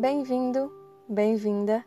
[0.00, 0.72] Bem-vindo,
[1.06, 1.84] bem-vinda.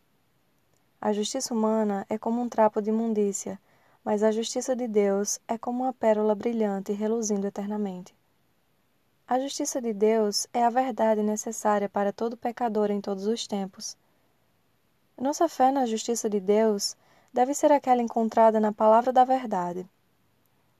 [1.00, 3.58] A justiça humana é como um trapo de imundícia,
[4.04, 8.15] mas a justiça de Deus é como uma pérola brilhante reluzindo eternamente.
[9.28, 13.96] A justiça de Deus é a verdade necessária para todo pecador em todos os tempos.
[15.20, 16.96] Nossa fé na justiça de Deus
[17.32, 19.84] deve ser aquela encontrada na palavra da verdade.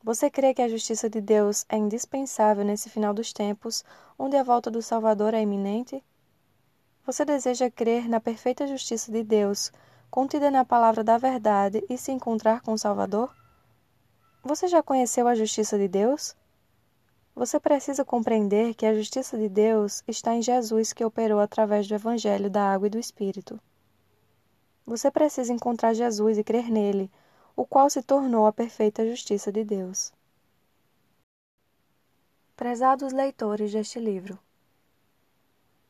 [0.00, 3.84] Você crê que a justiça de Deus é indispensável nesse final dos tempos,
[4.16, 6.00] onde a volta do Salvador é iminente?
[7.04, 9.72] Você deseja crer na perfeita justiça de Deus,
[10.08, 13.34] contida na palavra da verdade, e se encontrar com o Salvador?
[14.44, 16.36] Você já conheceu a justiça de Deus?
[17.36, 21.94] Você precisa compreender que a justiça de Deus está em Jesus que operou através do
[21.94, 23.60] Evangelho da Água e do Espírito.
[24.86, 27.10] Você precisa encontrar Jesus e crer nele,
[27.54, 30.14] o qual se tornou a perfeita justiça de Deus.
[32.56, 34.38] Prezados leitores deste livro,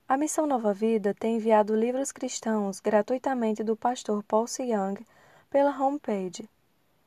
[0.08, 4.64] a Missão Nova Vida tem enviado livros cristãos gratuitamente do pastor Paul C.
[4.64, 4.96] Young
[5.48, 6.50] pela homepage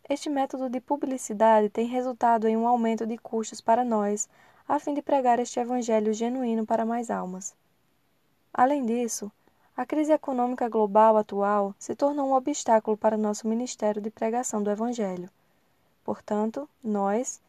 [0.09, 4.27] este método de publicidade tem resultado em um aumento de custos para nós
[4.69, 7.56] a fim de pregar este evangelho genuíno para mais almas.
[8.53, 9.33] Além disso,
[9.75, 14.71] a crise econômica global atual se tornou um obstáculo para nosso ministério de pregação do
[14.71, 15.31] evangelho.
[16.05, 17.41] Portanto, nós,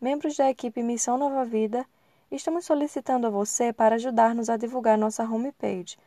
[0.00, 1.84] membros da equipe Missão Nova Vida,
[2.30, 5.98] estamos solicitando a você para ajudar-nos a divulgar nossa homepage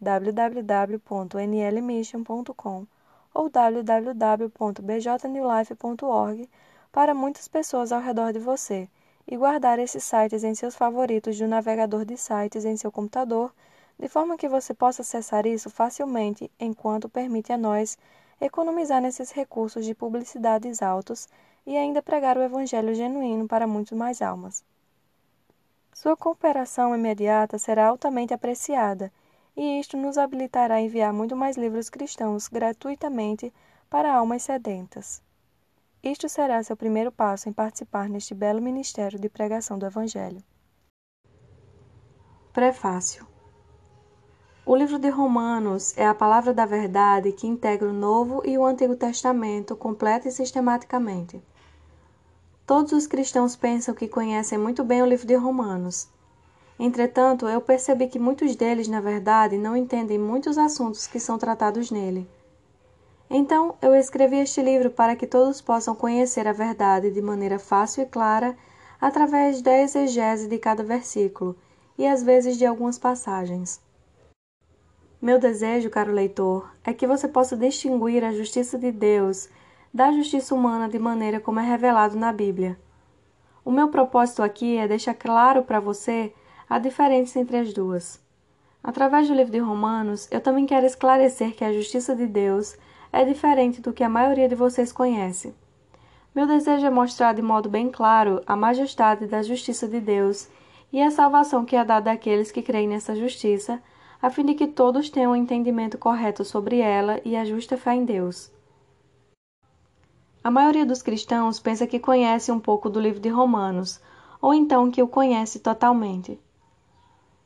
[0.00, 2.86] www.nlmission.com
[3.34, 6.48] ou www.bjnewlife.org
[6.90, 8.88] para muitas pessoas ao redor de você
[9.26, 13.52] e guardar esses sites em seus favoritos de um navegador de sites em seu computador,
[13.98, 17.96] de forma que você possa acessar isso facilmente enquanto permite a nós
[18.40, 21.28] economizar nesses recursos de publicidades altos
[21.66, 24.64] e ainda pregar o Evangelho genuíno para muitas mais almas.
[25.92, 29.12] Sua cooperação imediata será altamente apreciada,
[29.56, 33.52] e isto nos habilitará a enviar muito mais livros cristãos gratuitamente
[33.88, 35.22] para almas sedentas.
[36.04, 40.44] Isto será seu primeiro passo em participar neste belo ministério de pregação do Evangelho.
[42.52, 43.26] Prefácio
[44.66, 48.66] O livro de Romanos é a palavra da verdade que integra o Novo e o
[48.66, 51.42] Antigo Testamento completa e sistematicamente.
[52.66, 56.06] Todos os cristãos pensam que conhecem muito bem o livro de Romanos.
[56.78, 61.90] Entretanto, eu percebi que muitos deles, na verdade, não entendem muitos assuntos que são tratados
[61.90, 62.28] nele.
[63.28, 68.02] Então eu escrevi este livro para que todos possam conhecer a verdade de maneira fácil
[68.02, 68.56] e clara
[69.00, 71.56] através da exegese de cada versículo
[71.96, 73.80] e às vezes de algumas passagens.
[75.20, 79.48] Meu desejo, caro leitor, é que você possa distinguir a justiça de Deus
[79.92, 82.78] da justiça humana de maneira como é revelado na Bíblia.
[83.64, 86.34] O meu propósito aqui é deixar claro para você
[86.68, 88.20] a diferença entre as duas.
[88.82, 92.76] Através do livro de Romanos, eu também quero esclarecer que a justiça de Deus
[93.14, 95.54] é diferente do que a maioria de vocês conhece.
[96.34, 100.48] Meu desejo é mostrar de modo bem claro a majestade da justiça de Deus
[100.92, 103.80] e a salvação que é dada àqueles que creem nessa justiça,
[104.20, 107.94] a fim de que todos tenham um entendimento correto sobre ela e a justa fé
[107.94, 108.50] em Deus.
[110.42, 114.00] A maioria dos cristãos pensa que conhece um pouco do livro de Romanos,
[114.42, 116.36] ou então que o conhece totalmente.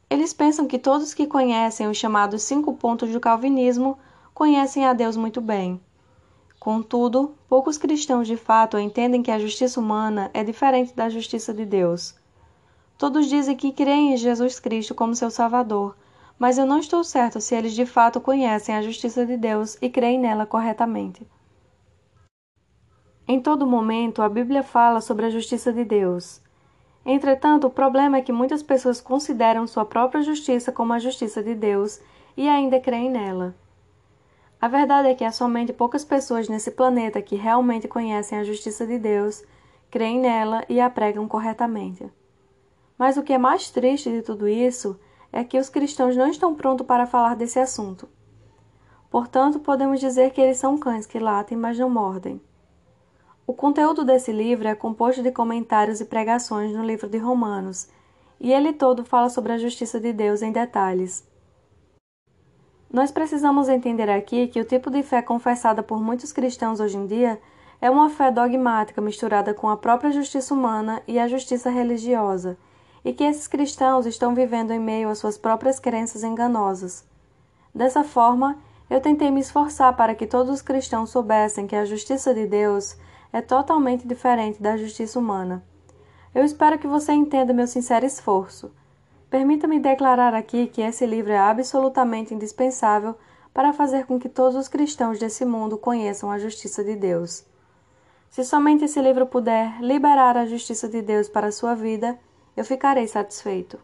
[0.09, 3.99] Eles pensam que todos que conhecem os chamados cinco pontos do calvinismo
[4.39, 5.81] conhecem a Deus muito bem.
[6.61, 11.67] Contudo, poucos cristãos de fato entendem que a justiça humana é diferente da justiça de
[11.67, 12.15] Deus.
[12.97, 15.97] Todos dizem que creem em Jesus Cristo como seu Salvador,
[16.39, 19.91] mas eu não estou certo se eles de fato conhecem a justiça de Deus e
[19.91, 21.27] creem nela corretamente.
[23.27, 26.41] Em todo momento, a Bíblia fala sobre a justiça de Deus.
[27.05, 31.57] Entretanto, o problema é que muitas pessoas consideram sua própria justiça como a justiça de
[31.57, 32.01] Deus
[32.37, 33.53] e ainda creem nela.
[34.61, 38.87] A verdade é que há somente poucas pessoas nesse planeta que realmente conhecem a justiça
[38.87, 39.45] de Deus,
[39.91, 42.11] creem nela e a pregam corretamente.
[42.99, 44.99] Mas o que é mais triste de tudo isso
[45.33, 48.09] é que os cristãos não estão prontos para falar desse assunto.
[49.09, 52.41] Portanto, podemos dizer que eles são cães que latem, mas não mordem.
[53.47, 57.89] O conteúdo desse livro é composto de comentários e pregações no livro de Romanos,
[58.41, 61.27] e ele todo fala sobre a justiça de Deus em detalhes.
[62.91, 67.07] Nós precisamos entender aqui que o tipo de fé confessada por muitos cristãos hoje em
[67.07, 67.39] dia
[67.83, 72.57] é uma fé dogmática misturada com a própria justiça humana e a justiça religiosa,
[73.05, 77.07] e que esses cristãos estão vivendo em meio às suas próprias crenças enganosas.
[77.75, 78.57] Dessa forma,
[78.89, 82.97] eu tentei me esforçar para que todos os cristãos soubessem que a justiça de Deus
[83.31, 85.63] é totalmente diferente da justiça humana.
[86.35, 88.73] Eu espero que você entenda meu sincero esforço.
[89.31, 93.15] Permita-me declarar aqui que esse livro é absolutamente indispensável
[93.53, 97.45] para fazer com que todos os cristãos desse mundo conheçam a justiça de Deus.
[98.31, 102.19] Se somente esse livro puder liberar a justiça de Deus para a sua vida,
[102.57, 103.79] eu ficarei satisfeito.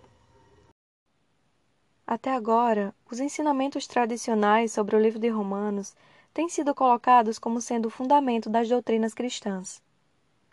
[2.06, 5.94] Até agora, os ensinamentos tradicionais sobre o livro de Romanos
[6.32, 9.82] têm sido colocados como sendo o fundamento das doutrinas cristãs.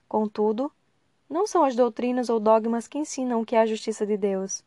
[0.08, 0.72] Contudo,
[1.30, 4.64] não são as doutrinas ou dogmas que ensinam o que é a justiça de Deus.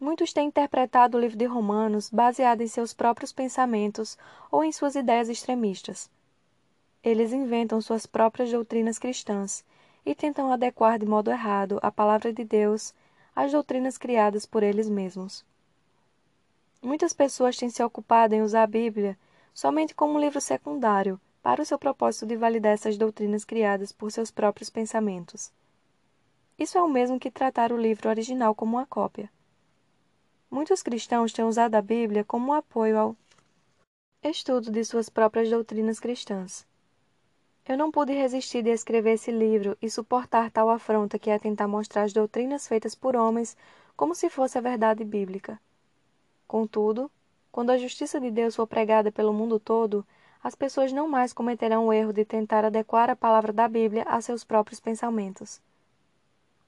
[0.00, 4.16] Muitos têm interpretado o livro de Romanos baseado em seus próprios pensamentos
[4.50, 6.08] ou em suas ideias extremistas.
[7.04, 9.62] Eles inventam suas próprias doutrinas cristãs
[10.04, 12.94] e tentam adequar de modo errado a palavra de Deus
[13.36, 15.44] às doutrinas criadas por eles mesmos.
[16.80, 19.18] Muitas pessoas têm se ocupado em usar a Bíblia
[19.52, 24.10] somente como um livro secundário para o seu propósito de validar essas doutrinas criadas por
[24.10, 25.52] seus próprios pensamentos.
[26.58, 29.30] Isso é o mesmo que tratar o livro original como uma cópia.
[30.50, 33.16] Muitos cristãos têm usado a Bíblia como um apoio ao
[34.24, 36.66] estudo de suas próprias doutrinas cristãs.
[37.64, 41.68] Eu não pude resistir de escrever esse livro e suportar tal afronta que é tentar
[41.68, 43.56] mostrar as doutrinas feitas por homens
[43.96, 45.60] como se fosse a verdade bíblica.
[46.48, 47.08] Contudo,
[47.52, 50.04] quando a justiça de Deus for pregada pelo mundo todo,
[50.42, 54.20] as pessoas não mais cometerão o erro de tentar adequar a palavra da Bíblia a
[54.20, 55.60] seus próprios pensamentos.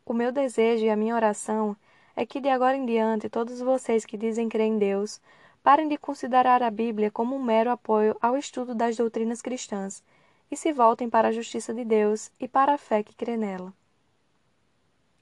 [0.06, 1.76] O meu desejo e a minha oração
[2.14, 5.20] é que de agora em diante todos vocês que dizem crer em Deus
[5.62, 10.02] parem de considerar a Bíblia como um mero apoio ao estudo das doutrinas cristãs
[10.50, 13.72] e se voltem para a justiça de Deus e para a fé que crê nela.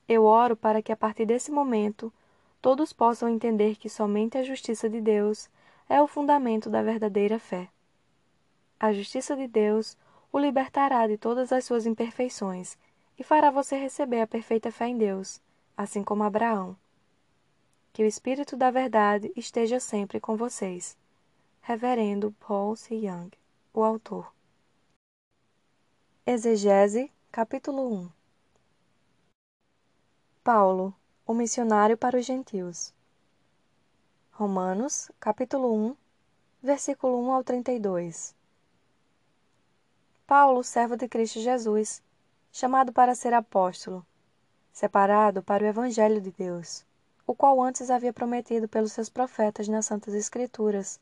[0.08, 2.12] Eu oro para que a partir desse momento
[2.60, 5.48] todos possam entender que somente a justiça de Deus
[5.88, 7.68] é o fundamento da verdadeira fé.
[8.78, 9.96] A justiça de Deus
[10.32, 12.76] o libertará de todas as suas imperfeições
[13.18, 15.40] e fará você receber a perfeita fé em Deus,
[15.80, 16.76] assim como Abraão.
[17.90, 20.94] Que o Espírito da Verdade esteja sempre com vocês.
[21.62, 22.96] Reverendo Paul C.
[22.96, 23.30] Young,
[23.72, 24.30] o autor.
[26.26, 28.10] Exegese, capítulo 1
[30.44, 30.94] Paulo,
[31.26, 32.92] o missionário para os gentios.
[34.32, 35.96] Romanos, capítulo 1,
[36.62, 38.34] versículo 1 ao 32.
[40.26, 42.02] Paulo, servo de Cristo Jesus,
[42.52, 44.04] chamado para ser apóstolo,
[44.80, 46.86] separado para o evangelho de Deus,
[47.26, 50.98] o qual antes havia prometido pelos seus profetas nas santas escrituras,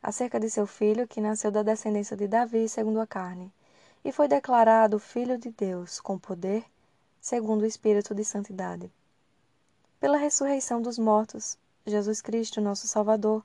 [0.00, 3.52] acerca de seu filho que nasceu da descendência de Davi segundo a carne,
[4.04, 6.64] e foi declarado filho de Deus com poder,
[7.20, 8.88] segundo o espírito de santidade.
[9.98, 13.42] Pela ressurreição dos mortos, Jesus Cristo, nosso Salvador,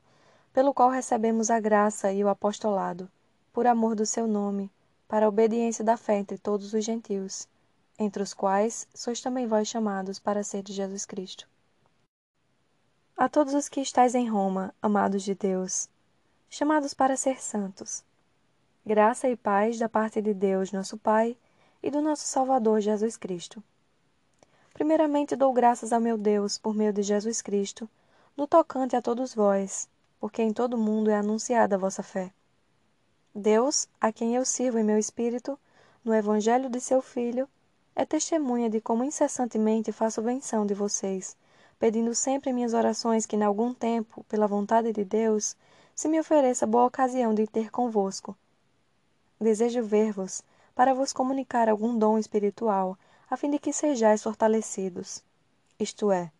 [0.54, 3.10] pelo qual recebemos a graça e o apostolado,
[3.52, 4.70] por amor do seu nome,
[5.08, 7.48] para a obediência da fé entre todos os gentios,
[7.98, 11.48] entre os quais sois também vós chamados para ser de Jesus Cristo.
[13.16, 15.88] A todos os que estáis em Roma, amados de Deus,
[16.50, 18.04] chamados para ser santos,
[18.86, 21.38] graça e paz da parte de Deus, nosso Pai,
[21.82, 23.64] e do nosso Salvador Jesus Cristo.
[24.74, 27.90] Primeiramente dou graças ao meu Deus por meio de Jesus Cristo,
[28.36, 29.88] no tocante a todos vós,
[30.20, 32.32] porque em todo o mundo é anunciada a vossa fé.
[33.36, 35.60] Deus, a quem eu sirvo em meu espírito,
[36.04, 37.48] no Evangelho de seu Filho,
[37.96, 41.38] é testemunha de como incessantemente faço menção de vocês,
[41.78, 45.56] pedindo sempre em minhas orações que, em algum tempo, pela vontade de Deus,
[45.96, 48.36] se me ofereça boa ocasião de ter convosco.
[49.40, 52.98] Desejo ver-vos, para vos comunicar algum dom espiritual,
[53.30, 55.24] a fim de que sejais fortalecidos.
[55.80, 56.32] Isto é,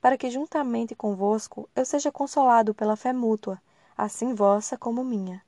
[0.00, 3.60] para que juntamente convosco eu seja consolado pela fé mútua,
[3.96, 5.42] assim vossa como minha.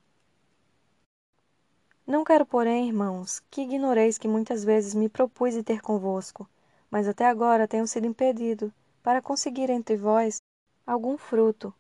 [2.11, 6.45] Não quero, porém, irmãos, que ignoreis que muitas vezes me propus ir ter convosco,
[6.91, 10.39] mas até agora tenho sido impedido, para conseguir entre vós
[10.85, 11.73] algum fruto,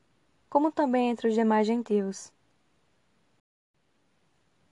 [0.48, 2.32] como também entre os demais gentios.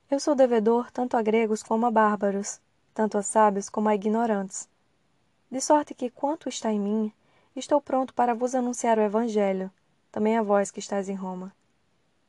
[0.08, 2.60] Eu sou devedor tanto a gregos como a bárbaros,
[2.94, 4.68] tanto a sábios como a ignorantes.
[5.50, 7.12] De sorte que, quanto está em mim,
[7.56, 9.72] estou pronto para vos anunciar o Evangelho,
[10.12, 11.52] também a vós que estáis em Roma.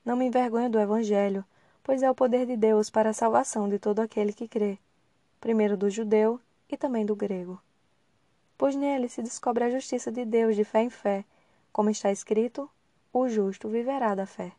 [0.03, 1.45] Não me envergonho do Evangelho,
[1.89, 4.77] pois é o poder de Deus para a salvação de todo aquele que crê,
[5.41, 7.59] primeiro do judeu e também do grego.
[8.55, 11.25] Pois nele se descobre a justiça de Deus de fé em fé,
[11.73, 12.69] como está escrito:
[13.11, 14.51] o justo viverá da fé.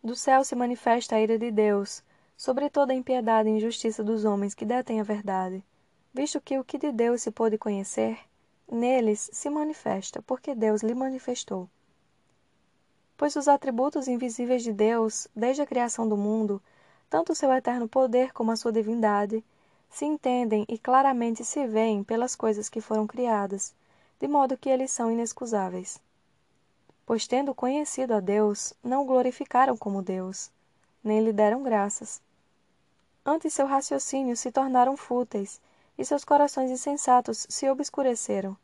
[0.00, 2.04] Do céu se manifesta a ira de Deus
[2.36, 5.60] sobre toda a impiedade e injustiça dos homens que detêm a verdade,
[6.14, 8.16] visto que o que de Deus se pôde conhecer,
[8.70, 11.68] neles se manifesta, porque Deus lhe manifestou
[13.16, 16.60] pois os atributos invisíveis de Deus, desde a criação do mundo,
[17.08, 19.44] tanto o seu eterno poder como a sua divindade,
[19.90, 23.74] se entendem e claramente se veem pelas coisas que foram criadas,
[24.18, 26.00] de modo que eles são inexcusáveis.
[27.04, 30.50] Pois, tendo conhecido a Deus, não o glorificaram como Deus,
[31.04, 32.22] nem lhe deram graças.
[33.24, 35.60] Antes seu raciocínio se tornaram fúteis,
[35.98, 38.56] e seus corações insensatos se obscureceram.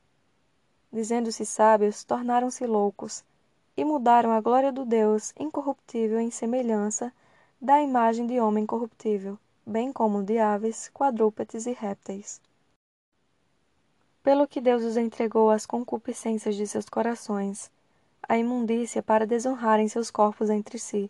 [0.92, 3.22] Dizendo-se sábios, tornaram-se loucos,
[3.78, 7.12] e mudaram a glória do Deus incorruptível em semelhança
[7.60, 12.40] da imagem de homem corruptível, bem como de aves, quadrúpedes e répteis.
[14.20, 17.70] Pelo que Deus os entregou às concupiscências de seus corações,
[18.28, 21.08] a imundícia para desonrarem seus corpos entre si.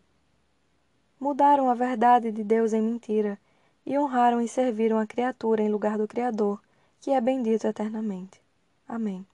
[1.19, 3.39] Mudaram a verdade de Deus em mentira,
[3.87, 6.61] e honraram e serviram a criatura em lugar do Criador,
[7.01, 8.39] que é bendito eternamente.
[8.87, 9.27] Amém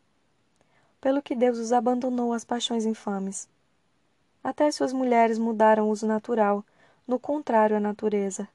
[1.04, 3.46] pelo que Deus os abandonou às paixões infames.
[4.42, 6.64] Até suas mulheres mudaram o uso natural,
[7.06, 8.49] no contrário à natureza.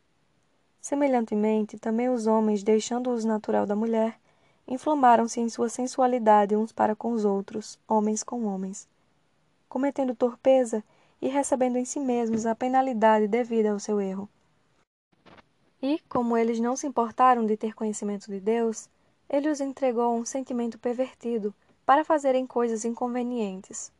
[0.81, 4.19] Semelhantemente, também os homens, deixando o uso natural da mulher,
[4.67, 8.87] inflamaram-se em sua sensualidade uns para com os outros, homens com homens,
[9.69, 10.83] cometendo torpeza
[11.21, 14.27] e recebendo em si mesmos a penalidade devida ao seu erro.
[15.79, 18.89] E, como eles não se importaram de ter conhecimento de Deus,
[19.29, 21.53] ele os entregou a um sentimento pervertido,
[21.89, 23.91] para fazerem coisas inconvenientes.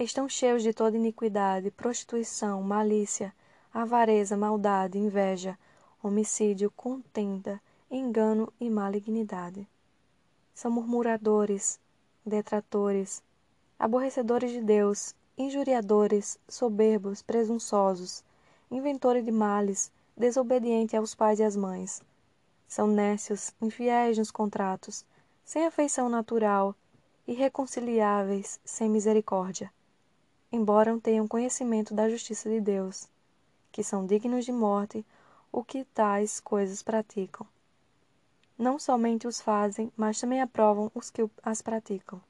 [0.00, 3.32] Estão cheios de toda iniquidade, prostituição, malícia,
[3.72, 5.56] avareza, maldade, inveja,
[6.02, 9.64] homicídio, contenda, engano e malignidade.
[10.52, 11.78] São murmuradores,
[12.26, 13.22] detratores,
[13.78, 18.24] aborrecedores de Deus, injuriadores, soberbos, presunçosos,
[18.68, 22.02] inventores de males, desobedientes aos pais e às mães.
[22.66, 25.06] São nécios, infiéis nos contratos,
[25.44, 26.74] sem afeição natural,
[27.26, 29.72] irreconciliáveis, sem misericórdia,
[30.52, 33.08] embora tenham conhecimento da justiça de Deus,
[33.72, 35.04] que são dignos de morte
[35.50, 37.46] o que tais coisas praticam.
[38.58, 42.20] Não somente os fazem, mas também aprovam os que as praticam.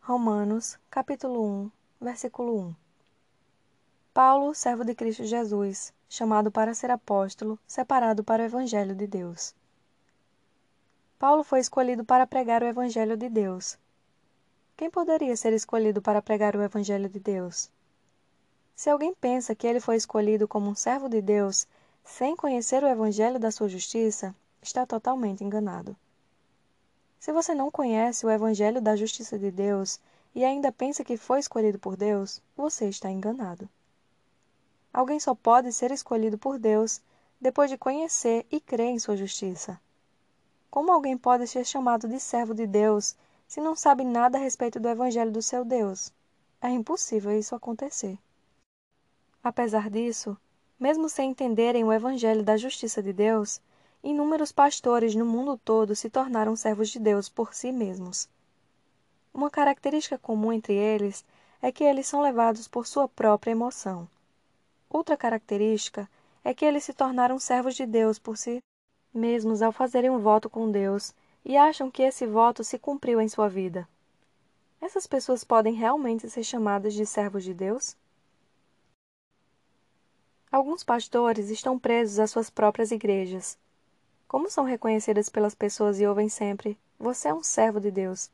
[0.00, 2.74] Romanos, capítulo 1, versículo 1.
[4.12, 9.54] Paulo, servo de Cristo Jesus, chamado para ser apóstolo, separado para o evangelho de Deus
[11.24, 13.78] Paulo foi escolhido para pregar o Evangelho de Deus.
[14.76, 17.70] Quem poderia ser escolhido para pregar o Evangelho de Deus?
[18.76, 21.66] Se alguém pensa que ele foi escolhido como um servo de Deus
[22.04, 25.96] sem conhecer o Evangelho da sua justiça, está totalmente enganado.
[27.18, 29.98] Se você não conhece o Evangelho da justiça de Deus
[30.34, 33.66] e ainda pensa que foi escolhido por Deus, você está enganado.
[34.92, 37.00] Alguém só pode ser escolhido por Deus
[37.40, 39.80] depois de conhecer e crer em sua justiça.
[40.74, 43.14] Como alguém pode ser chamado de servo de Deus
[43.46, 46.12] se não sabe nada a respeito do Evangelho do seu Deus?
[46.60, 48.18] É impossível isso acontecer.
[49.40, 50.36] Apesar disso,
[50.76, 53.60] mesmo sem entenderem o Evangelho da justiça de Deus,
[54.02, 58.28] inúmeros pastores no mundo todo se tornaram servos de Deus por si mesmos.
[59.32, 61.24] Uma característica comum entre eles
[61.62, 64.08] é que eles são levados por sua própria emoção.
[64.90, 66.10] Outra característica
[66.42, 68.60] é que eles se tornaram servos de Deus por si
[69.14, 73.28] mesmos ao fazerem um voto com Deus e acham que esse voto se cumpriu em
[73.28, 73.88] sua vida.
[74.80, 77.96] Essas pessoas podem realmente ser chamadas de servos de Deus?
[80.50, 83.56] Alguns pastores estão presos às suas próprias igrejas.
[84.28, 88.30] Como são reconhecidas pelas pessoas e ouvem sempre: Você é um servo de Deus.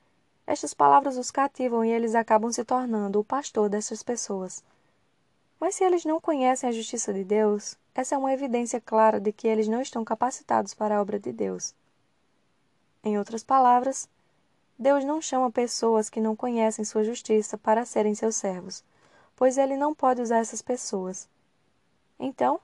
[0.46, 4.64] Estas palavras os cativam e eles acabam se tornando o pastor dessas pessoas.
[5.60, 9.30] Mas se eles não conhecem a justiça de Deus, essa é uma evidência clara de
[9.30, 11.74] que eles não estão capacitados para a obra de Deus.
[13.04, 14.08] Em outras palavras,
[14.78, 18.82] Deus não chama pessoas que não conhecem sua justiça para serem seus servos,
[19.36, 21.28] pois ele não pode usar essas pessoas.
[22.18, 22.58] Então,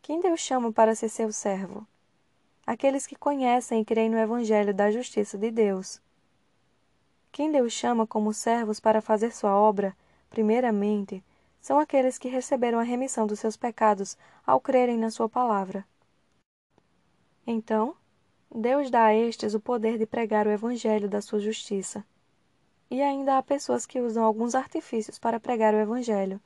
[0.00, 1.86] quem Deus chama para ser seu servo?
[2.66, 6.00] Aqueles que conhecem e creem no Evangelho da justiça de Deus.
[7.30, 9.94] Quem Deus chama como servos para fazer sua obra,
[10.30, 11.22] primeiramente,
[11.60, 15.86] são aqueles que receberam a remissão dos seus pecados ao crerem na sua palavra.
[17.46, 17.96] Então,
[18.54, 22.04] Deus dá a estes o poder de pregar o evangelho da sua justiça.
[22.90, 26.40] E ainda há pessoas que usam alguns artifícios para pregar o evangelho.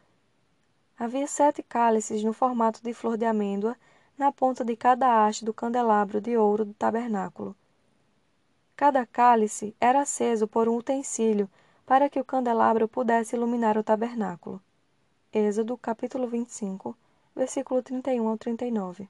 [0.98, 3.76] Havia sete cálices no formato de flor de amêndoa
[4.18, 7.56] na ponta de cada haste do candelabro de ouro do tabernáculo.
[8.76, 11.48] Cada cálice era aceso por um utensílio
[11.86, 14.60] para que o candelabro pudesse iluminar o tabernáculo.
[15.34, 16.94] Êxodo capítulo 25,
[17.34, 19.08] versículo 31 ao 39.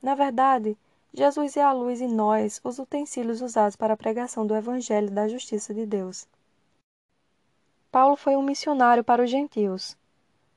[0.00, 0.78] Na verdade,
[1.12, 5.26] Jesus é a luz e nós os utensílios usados para a pregação do Evangelho da
[5.26, 6.28] justiça de Deus.
[7.90, 9.96] Paulo foi um missionário para os gentios.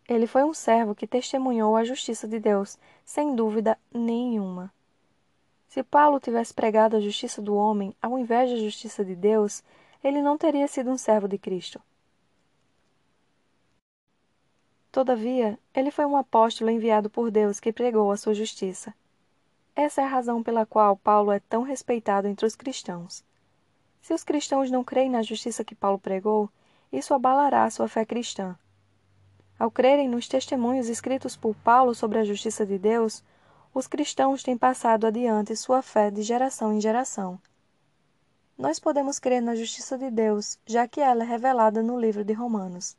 [0.08, 4.72] Ele foi um servo que testemunhou a justiça de Deus, sem dúvida nenhuma.
[5.70, 9.64] Se Paulo tivesse pregado a justiça do homem ao invés da justiça de Deus,
[10.04, 11.82] ele não teria sido um servo de Cristo.
[14.92, 18.94] Todavia, ele foi um apóstolo enviado por Deus que pregou a sua justiça.
[19.74, 23.24] Essa é a razão pela qual Paulo é tão respeitado entre os cristãos.
[24.02, 26.50] Se os cristãos não creem na justiça que Paulo pregou,
[26.92, 28.58] isso abalará sua fé cristã.
[29.58, 33.24] Ao crerem nos testemunhos escritos por Paulo sobre a justiça de Deus,
[33.74, 37.40] os cristãos têm passado adiante sua fé de geração em geração.
[38.58, 42.34] Nós podemos crer na justiça de Deus, já que ela é revelada no livro de
[42.34, 42.98] Romanos.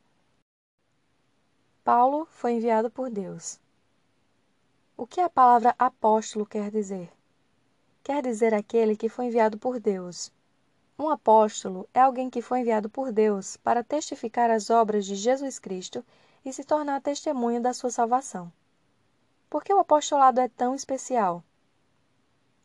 [1.85, 3.59] Paulo foi enviado por Deus.
[4.97, 7.13] O que a palavra apóstolo quer dizer?
[8.05, 10.33] Quer dizer aquele que foi enviado por Deus.
[10.97, 15.59] Um apóstolo é alguém que foi enviado por Deus para testificar as obras de Jesus
[15.59, 16.05] Cristo
[16.45, 18.53] e se tornar testemunha da sua salvação.
[19.51, 21.43] Por que o apostolado é tão especial?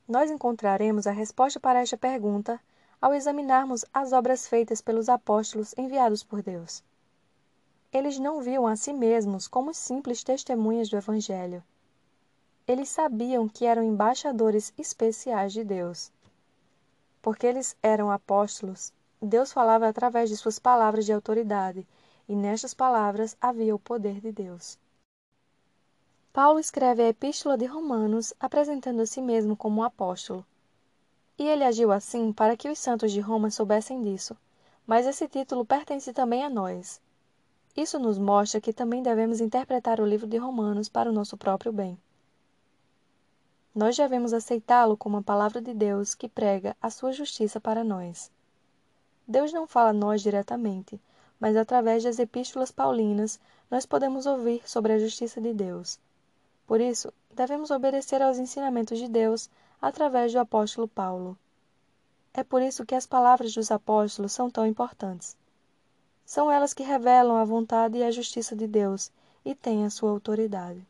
[0.08, 2.62] Nós encontraremos a resposta para esta pergunta
[3.01, 6.84] ao examinarmos as obras feitas pelos apóstolos enviados por Deus.
[7.91, 11.63] Eles não viam a si mesmos como simples testemunhas do Evangelho
[12.67, 16.12] eles sabiam que eram embaixadores especiais de Deus.
[17.21, 21.88] Porque eles eram apóstolos, Deus falava através de suas palavras de autoridade,
[22.28, 24.78] e nestas palavras havia o poder de Deus.
[26.34, 30.45] Paulo escreve a Epístola de Romanos apresentando a si mesmo como um apóstolo.
[31.39, 34.36] E ele agiu assim para que os santos de Roma soubessem disso,
[34.86, 37.00] mas esse título pertence também a nós.
[37.77, 41.71] Isso nos mostra que também devemos interpretar o livro de Romanos para o nosso próprio
[41.71, 41.97] bem
[43.77, 48.31] nós devemos aceitá-lo como a palavra de Deus que prega a sua justiça para nós.
[49.27, 50.99] Deus não fala a nós diretamente,
[51.39, 55.99] mas através das epístolas paulinas nós podemos ouvir sobre a justiça de Deus.
[56.65, 59.47] Por isso, devemos obedecer aos ensinamentos de Deus
[59.79, 61.37] através do apóstolo Paulo.
[62.33, 65.37] É por isso que as palavras dos apóstolos são tão importantes.
[66.27, 69.09] São elas que revelam a vontade e a justiça de Deus
[69.45, 70.85] e têm a sua autoridade.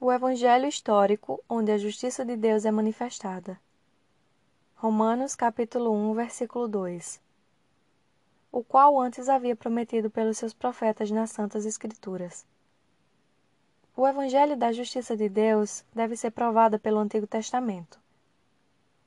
[0.00, 3.60] O Evangelho histórico onde a justiça de Deus é manifestada.
[4.74, 7.20] Romanos capítulo 1, versículo 2.
[8.50, 12.46] O qual antes havia prometido pelos seus profetas nas santas escrituras.
[13.94, 18.00] O evangelho da justiça de Deus deve ser provado pelo Antigo Testamento.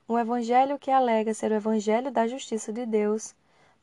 [0.08, 3.34] Um evangelho que alega ser o evangelho da justiça de Deus,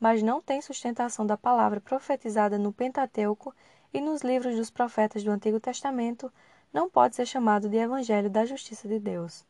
[0.01, 3.53] mas não tem sustentação da palavra profetizada no Pentateuco
[3.93, 6.33] e nos livros dos profetas do Antigo Testamento,
[6.73, 9.45] não pode ser chamado de Evangelho da Justiça de Deus.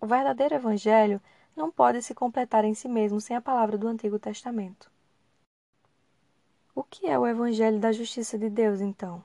[0.00, 1.20] O verdadeiro Evangelho
[1.54, 4.90] não pode se completar em si mesmo sem a palavra do Antigo Testamento.
[6.74, 9.22] O que é o Evangelho da Justiça de Deus, então?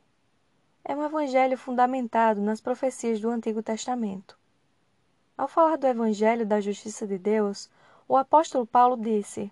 [0.84, 4.38] É um evangelho fundamentado nas profecias do Antigo Testamento.
[5.36, 7.68] Ao falar do Evangelho da Justiça de Deus,
[8.08, 9.52] o apóstolo Paulo disse: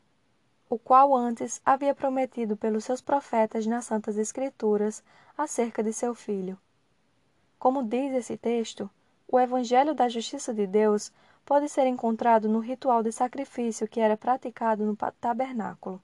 [0.73, 5.03] O qual antes havia prometido pelos seus profetas nas Santas Escrituras
[5.37, 6.57] acerca de seu filho
[7.63, 8.89] como diz esse texto,
[9.25, 11.13] o Evangelho da Justiça de Deus
[11.45, 16.01] pode ser encontrado no ritual de sacrifício que era praticado no tabernáculo.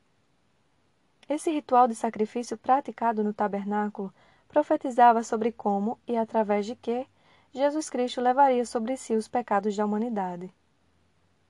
[1.28, 4.14] Esse ritual de sacrifício praticado no tabernáculo
[4.48, 7.06] profetizava sobre como e através de que
[7.52, 10.50] Jesus Cristo levaria sobre si os pecados da humanidade.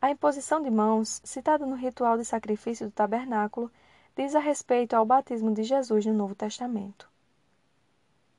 [0.01, 3.69] A imposição de mãos, citada no ritual de sacrifício do tabernáculo,
[4.15, 7.09] diz a respeito ao batismo de Jesus no Novo Testamento.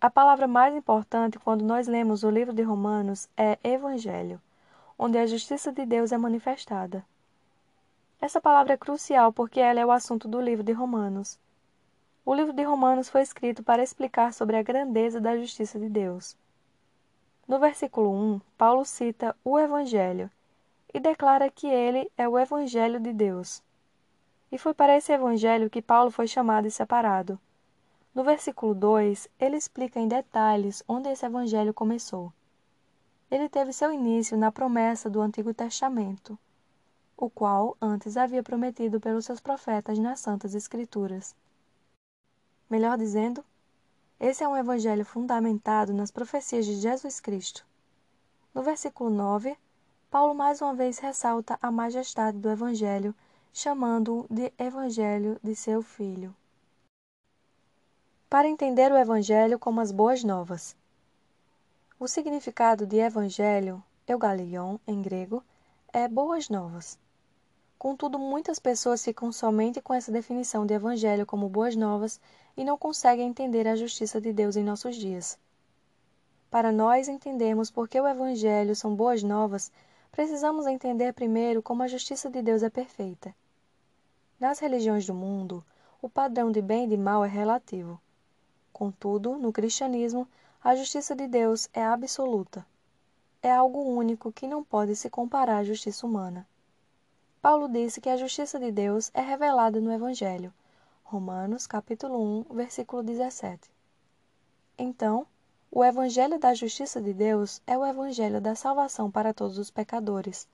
[0.00, 4.40] A palavra mais importante quando nós lemos o livro de Romanos é Evangelho,
[4.98, 7.04] onde a justiça de Deus é manifestada.
[8.22, 11.38] Essa palavra é crucial porque ela é o assunto do livro de Romanos.
[12.24, 16.34] O livro de Romanos foi escrito para explicar sobre a grandeza da justiça de Deus.
[17.46, 20.30] No versículo 1, Paulo cita o Evangelho
[20.92, 23.62] e declara que ele é o Evangelho de Deus.
[24.52, 27.38] E foi para esse evangelho que Paulo foi chamado e separado.
[28.12, 32.32] No versículo 2, ele explica em detalhes onde esse evangelho começou.
[33.30, 36.36] Ele teve seu início na promessa do Antigo Testamento,
[37.16, 41.36] o qual antes havia prometido pelos seus profetas nas Santas Escrituras.
[42.68, 43.44] Melhor dizendo,
[44.18, 47.64] esse é um evangelho fundamentado nas profecias de Jesus Cristo.
[48.52, 49.56] No versículo 9,
[50.10, 53.14] Paulo mais uma vez ressalta a majestade do evangelho
[53.52, 56.34] chamando-o de Evangelho de seu Filho.
[58.28, 60.76] Para entender o Evangelho como as boas novas.
[61.98, 65.44] O significado de Evangelho, eugalion em grego,
[65.92, 66.98] é boas novas.
[67.78, 72.20] Contudo, muitas pessoas ficam somente com essa definição de Evangelho como boas novas
[72.56, 75.38] e não conseguem entender a justiça de Deus em nossos dias.
[76.50, 79.70] Para nós entendermos por que o Evangelho são boas novas,
[80.10, 83.34] precisamos entender primeiro como a justiça de Deus é perfeita.
[84.38, 85.64] Nas religiões do mundo,
[86.02, 88.00] o padrão de bem e de mal é relativo.
[88.72, 90.26] Contudo, no cristianismo,
[90.62, 92.66] a justiça de Deus é absoluta.
[93.42, 96.46] É algo único que não pode se comparar à justiça humana.
[97.40, 100.52] Paulo disse que a justiça de Deus é revelada no Evangelho.
[101.02, 103.70] Romanos, capítulo 1, versículo 17.
[104.78, 105.26] Então,
[105.72, 110.48] o Evangelho da justiça de Deus é o Evangelho da salvação para todos os pecadores.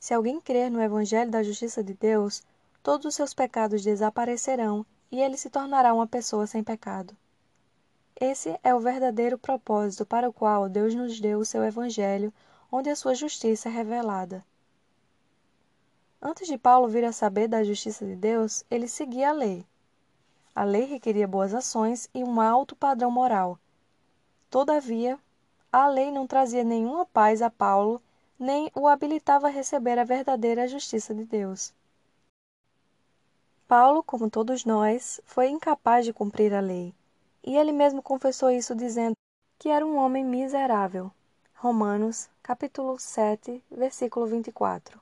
[0.00, 2.42] Se alguém crer no Evangelho da Justiça de Deus,
[2.82, 7.14] todos os seus pecados desaparecerão e ele se tornará uma pessoa sem pecado.
[8.18, 12.32] Esse é o verdadeiro propósito para o qual Deus nos deu o seu Evangelho,
[12.72, 14.44] onde a sua justiça é revelada.
[16.20, 19.66] Antes de Paulo vir a saber da justiça de Deus, ele seguia a lei.
[20.58, 23.60] A lei requeria boas ações e um alto padrão moral.
[24.50, 25.16] Todavia,
[25.70, 28.02] a lei não trazia nenhuma paz a Paulo
[28.36, 31.72] nem o habilitava a receber a verdadeira justiça de Deus.
[33.68, 36.92] Paulo, como todos nós, foi incapaz de cumprir a lei,
[37.44, 39.14] e ele mesmo confessou isso dizendo
[39.60, 41.08] que era um homem miserável.
[41.54, 45.00] Romanos, capítulo 7, versículo 24.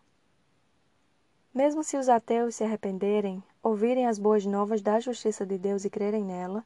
[1.54, 5.90] Mesmo se os ateus se arrependerem, ouvirem as boas novas da justiça de Deus e
[5.90, 6.64] crerem nela,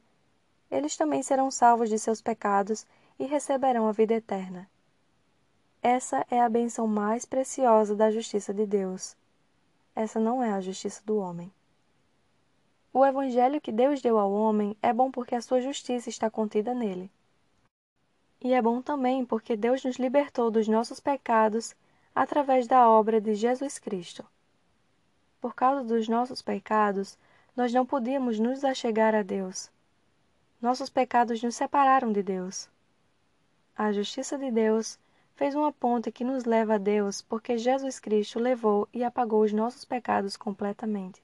[0.69, 2.85] eles também serão salvos de seus pecados
[3.17, 4.69] e receberão a vida eterna.
[5.81, 9.17] Essa é a benção mais preciosa da justiça de Deus.
[9.95, 11.51] Essa não é a justiça do homem.
[12.93, 16.73] O evangelho que Deus deu ao homem é bom porque a sua justiça está contida
[16.75, 17.09] nele.
[18.39, 21.75] E é bom também porque Deus nos libertou dos nossos pecados
[22.13, 24.23] através da obra de Jesus Cristo.
[25.41, 27.17] Por causa dos nossos pecados,
[27.55, 29.71] nós não podíamos nos achegar a Deus.
[30.61, 32.69] Nossos pecados nos separaram de Deus.
[33.75, 34.99] A justiça de Deus
[35.35, 39.51] fez uma ponte que nos leva a Deus, porque Jesus Cristo levou e apagou os
[39.51, 41.23] nossos pecados completamente.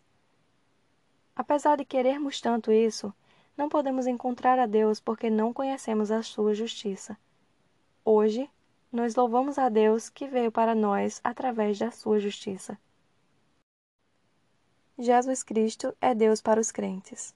[1.35, 3.13] Apesar de querermos tanto isso,
[3.55, 7.15] não podemos encontrar a Deus porque não conhecemos a sua justiça.
[8.03, 8.49] Hoje,
[8.91, 12.75] nós louvamos a Deus que veio para nós através da sua justiça.
[14.99, 17.35] Jesus Cristo é Deus para os crentes.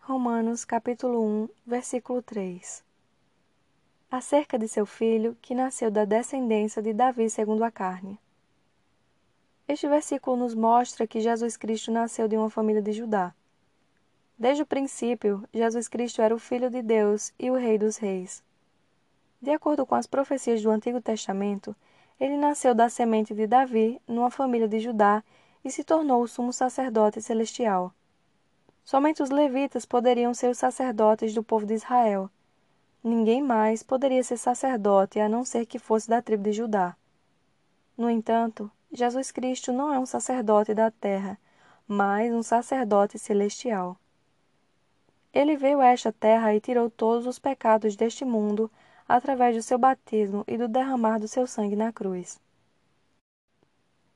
[0.00, 2.84] Romanos capítulo 1, versículo 3
[4.10, 8.18] acerca de seu filho, que nasceu da descendência de Davi segundo a carne.
[9.68, 13.32] Este versículo nos mostra que Jesus Cristo nasceu de uma família de Judá.
[14.36, 18.42] Desde o princípio, Jesus Cristo era o Filho de Deus e o Rei dos Reis.
[19.40, 21.74] De acordo com as profecias do Antigo Testamento,
[22.18, 25.22] ele nasceu da semente de Davi, numa família de Judá,
[25.64, 27.92] e se tornou o sumo sacerdote celestial.
[28.84, 32.30] Somente os levitas poderiam ser os sacerdotes do povo de Israel
[33.02, 36.94] Ninguém mais poderia ser sacerdote a não ser que fosse da tribo de Judá.
[37.96, 41.38] No entanto, Jesus Cristo não é um sacerdote da terra,
[41.88, 43.96] mas um sacerdote celestial.
[45.32, 48.70] Ele veio a esta terra e tirou todos os pecados deste mundo
[49.08, 52.38] através do seu batismo e do derramar do seu sangue na cruz.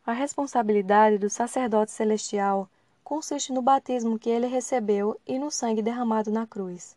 [0.06, 2.68] A responsabilidade do sacerdote celestial
[3.02, 6.94] consiste no batismo que ele recebeu e no sangue derramado na cruz.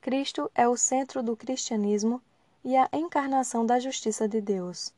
[0.00, 2.22] Cristo é o centro do cristianismo
[2.62, 4.94] e a encarnação da justiça de Deus.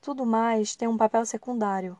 [0.00, 1.96] Tudo mais tem um papel secundário.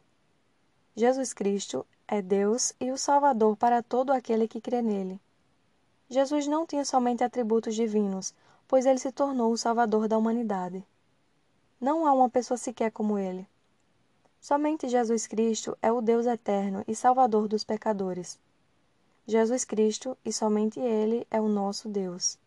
[0.96, 5.20] Jesus Cristo é Deus e o Salvador para todo aquele que crê nele.
[6.09, 8.35] Jesus não tinha somente atributos divinos,
[8.66, 10.85] pois ele se tornou o Salvador da humanidade.
[11.80, 13.46] Não há uma pessoa sequer como ele.
[14.40, 18.38] Somente Jesus Cristo é o Deus eterno e Salvador dos pecadores.
[19.26, 22.38] Jesus Cristo e somente Ele é o nosso Deus.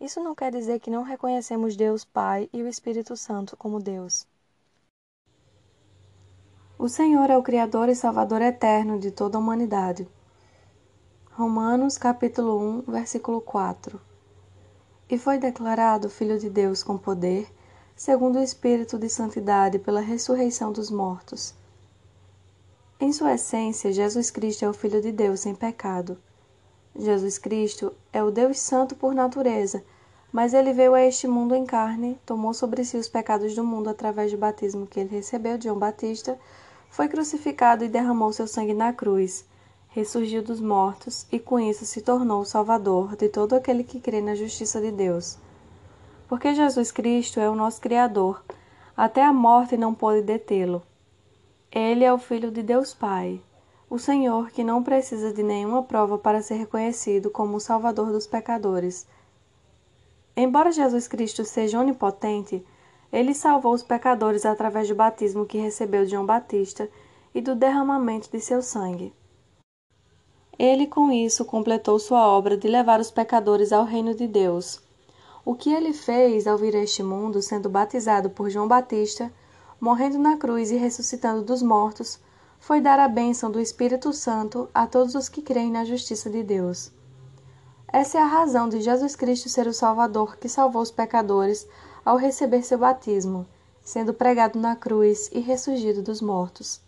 [0.00, 4.26] Isso não quer dizer que não reconhecemos Deus Pai e o Espírito Santo como Deus.
[6.76, 10.06] O Senhor é o Criador e Salvador eterno de toda a humanidade.
[11.32, 14.00] Romanos capítulo 1, versículo 4.
[15.08, 17.48] E foi declarado Filho de Deus com poder,
[17.98, 21.52] segundo o Espírito de santidade pela ressurreição dos mortos.
[23.00, 26.16] Em sua essência, Jesus Cristo é o Filho de Deus sem pecado.
[26.96, 29.82] Jesus Cristo é o Deus Santo por natureza,
[30.32, 33.90] mas ele veio a este mundo em carne, tomou sobre si os pecados do mundo
[33.90, 36.38] através do batismo que ele recebeu de João Batista
[36.88, 39.44] foi crucificado e derramou seu sangue na cruz,
[39.88, 44.20] ressurgiu dos mortos e com isso se tornou o Salvador de todo aquele que crê
[44.20, 45.36] na justiça de Deus.
[46.28, 48.44] Porque Jesus Cristo é o nosso Criador,
[48.94, 50.82] até a morte não pôde detê-lo.
[51.72, 53.40] Ele é o Filho de Deus Pai,
[53.88, 58.26] o Senhor que não precisa de nenhuma prova para ser reconhecido como o Salvador dos
[58.26, 59.06] pecadores.
[60.36, 62.62] Embora Jesus Cristo seja onipotente,
[63.10, 66.90] ele salvou os pecadores através do batismo que recebeu de João Batista
[67.34, 69.14] e do derramamento de seu sangue.
[70.58, 74.86] Ele, com isso, completou sua obra de levar os pecadores ao reino de Deus.
[75.48, 79.32] O que ele fez ao vir a este mundo, sendo batizado por João Batista,
[79.80, 82.20] morrendo na cruz e ressuscitando dos mortos,
[82.60, 86.42] foi dar a bênção do Espírito Santo a todos os que creem na justiça de
[86.42, 86.92] Deus.
[87.90, 91.66] Essa é a razão de Jesus Cristo ser o Salvador que salvou os pecadores
[92.04, 93.46] ao receber seu batismo,
[93.80, 96.78] sendo pregado na cruz e ressurgido dos mortos.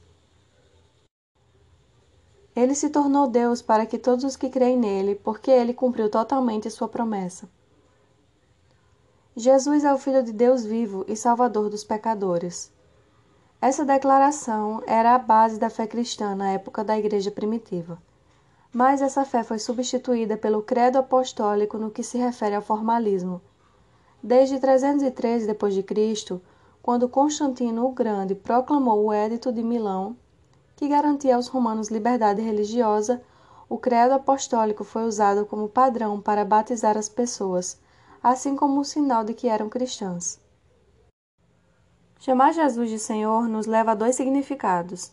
[2.54, 6.68] Ele se tornou Deus para que todos os que creem nele, porque ele cumpriu totalmente
[6.68, 7.48] sua promessa.
[9.40, 12.70] Jesus é o Filho de Deus vivo e Salvador dos pecadores.
[13.58, 17.96] Essa declaração era a base da fé cristã na época da Igreja primitiva.
[18.70, 23.40] Mas essa fé foi substituída pelo credo apostólico no que se refere ao formalismo,
[24.22, 26.38] Desde 313 d.C.,
[26.82, 30.14] quando Constantino o Grande proclamou o Edito de Milão,
[30.76, 33.22] que garantia aos romanos liberdade religiosa,
[33.70, 37.80] o credo apostólico foi usado como padrão para batizar as pessoas,
[38.22, 40.40] assim como um sinal de que eram cristãs.
[42.18, 45.10] Chamar Jesus de Senhor nos leva a dois significados.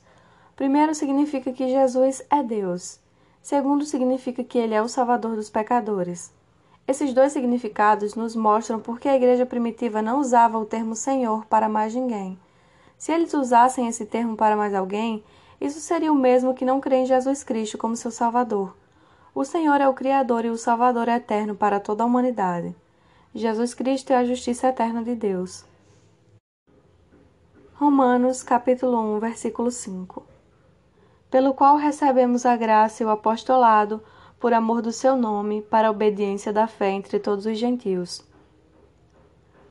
[0.55, 2.99] Primeiro, significa que Jesus é Deus.
[3.41, 6.33] Segundo, significa que ele é o Salvador dos pecadores.
[6.85, 11.45] Esses dois significados nos mostram por que a igreja primitiva não usava o termo Senhor
[11.45, 12.37] para mais ninguém.
[12.97, 15.23] Se eles usassem esse termo para mais alguém,
[15.61, 18.75] isso seria o mesmo que não crer em Jesus Cristo como seu Salvador.
[19.33, 22.75] O Senhor é o Criador e o Salvador eterno para toda a humanidade.
[23.37, 25.63] Jesus Cristo é a justiça eterna de Deus.
[27.75, 30.25] Romanos capítulo 1, versículo 5.
[31.29, 34.01] Pelo qual recebemos a graça e o apostolado
[34.39, 38.23] por amor do seu nome, para a obediência da fé entre todos os gentios.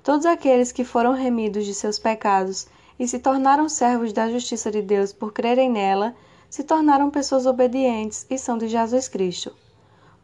[0.00, 4.80] Todos aqueles que foram remidos de seus pecados e se tornaram servos da justiça de
[4.80, 6.14] Deus por crerem nela,
[6.48, 9.52] se tornaram pessoas obedientes e são de Jesus Cristo.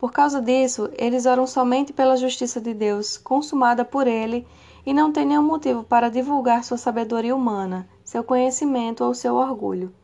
[0.02, 4.44] Por causa disso, eles oram somente pela justiça de Deus, consumada por Ele,
[4.84, 9.94] e não têm nenhum motivo para divulgar sua sabedoria humana, seu conhecimento ou seu orgulho.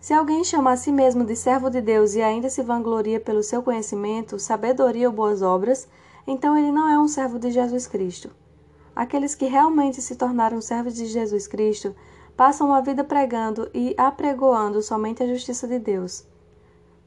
[0.00, 3.42] Se alguém chama a si mesmo de servo de Deus e ainda se vangloria pelo
[3.42, 5.88] seu conhecimento, sabedoria ou boas obras,
[6.24, 8.30] então ele não é um servo de Jesus Cristo.
[8.94, 11.96] Aqueles que realmente se tornaram servos de Jesus Cristo
[12.36, 16.24] passam a vida pregando e apregoando somente a justiça de Deus.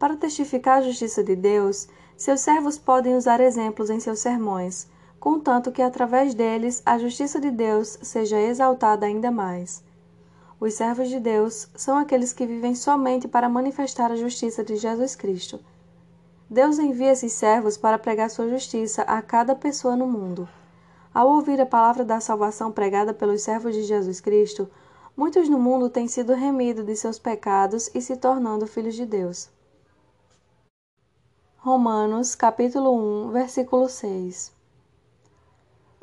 [0.01, 1.87] Para testificar a justiça de Deus,
[2.17, 4.87] seus servos podem usar exemplos em seus sermões,
[5.19, 9.83] contanto que através deles a justiça de Deus seja exaltada ainda mais.
[10.59, 15.15] Os servos de Deus são aqueles que vivem somente para manifestar a justiça de Jesus
[15.15, 15.59] Cristo.
[16.49, 20.49] Deus envia esses servos para pregar sua justiça a cada pessoa no mundo.
[21.13, 24.67] Ao ouvir a palavra da salvação pregada pelos servos de Jesus Cristo,
[25.15, 29.47] muitos no mundo têm sido remidos de seus pecados e se tornando filhos de Deus.
[31.63, 32.91] Romanos, capítulo
[33.27, 34.51] 1, versículo 6.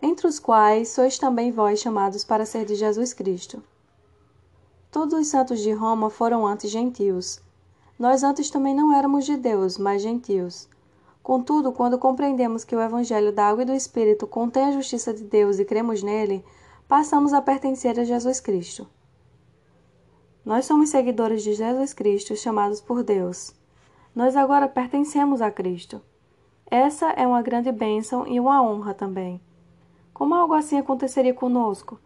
[0.01, 3.61] Entre os quais sois também vós chamados para ser de Jesus Cristo.
[4.89, 7.41] Todos os santos de Roma foram antes gentios.
[7.99, 10.69] Nós antes também não éramos de Deus, mas gentios.
[11.25, 15.25] Contudo, quando compreendemos que o Evangelho da Água e do Espírito contém a justiça de
[15.25, 16.45] Deus e cremos nele,
[16.87, 18.87] passamos a pertencer a Jesus Cristo.
[20.45, 23.58] Nós somos seguidores de Jesus Cristo, chamados por Deus
[24.19, 26.03] nós agora pertencemos a Cristo.
[26.69, 29.41] Essa é uma grande bênção e uma honra também.
[30.13, 32.01] Como algo assim aconteceria conosco?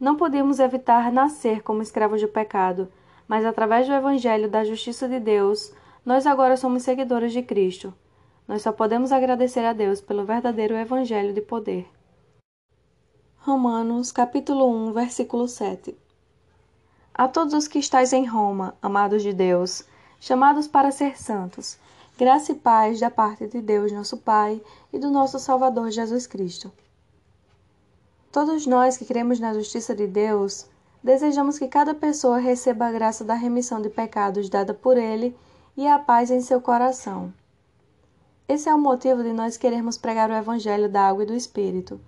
[0.00, 2.90] Não podemos evitar nascer como escravos do pecado,
[3.28, 5.70] mas através do Evangelho da justiça de Deus,
[6.06, 7.92] nós agora somos seguidores de Cristo.
[8.48, 11.86] Nós só podemos agradecer a Deus pelo verdadeiro Evangelho de poder.
[13.36, 15.94] Romanos, capítulo 1, versículo 7.
[17.12, 19.86] A todos os que estáis em Roma, amados de Deus,
[20.20, 21.78] chamados para ser santos.
[22.18, 24.60] Graça e paz da parte de Deus, nosso Pai,
[24.92, 26.72] e do nosso Salvador Jesus Cristo.
[28.32, 30.66] Todos nós que cremos na justiça de Deus,
[31.02, 35.36] desejamos que cada pessoa receba a graça da remissão de pecados dada por Ele
[35.76, 37.32] e a paz em seu coração.
[38.48, 42.00] Esse é o motivo de nós querermos pregar o Evangelho da água e do Espírito.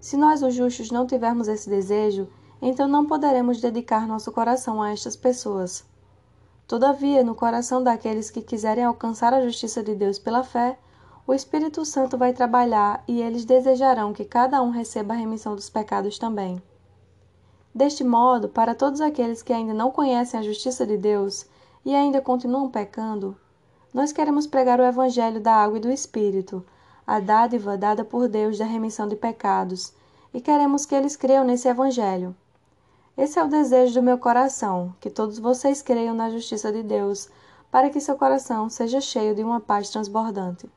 [0.00, 2.28] Se nós, os justos, não tivermos esse desejo,
[2.60, 5.84] então não poderemos dedicar nosso coração a estas pessoas.
[6.70, 10.78] Todavia, no coração daqueles que quiserem alcançar a justiça de Deus pela fé,
[11.26, 15.68] o Espírito Santo vai trabalhar e eles desejarão que cada um receba a remissão dos
[15.68, 16.62] pecados também.
[17.74, 21.44] Deste modo, para todos aqueles que ainda não conhecem a justiça de Deus
[21.84, 23.36] e ainda continuam pecando,
[23.92, 26.64] nós queremos pregar o Evangelho da água e do Espírito,
[27.04, 29.92] a dádiva dada por Deus da remissão de pecados,
[30.32, 32.32] e queremos que eles creiam nesse Evangelho.
[33.16, 37.28] Esse é o desejo do meu coração, que todos vocês creiam na justiça de Deus,
[37.70, 40.68] para que seu coração seja cheio de uma paz transbordante.